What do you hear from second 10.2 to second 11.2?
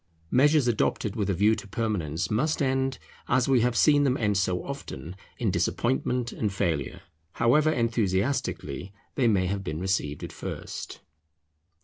at first.